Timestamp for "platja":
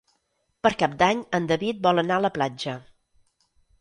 2.39-2.75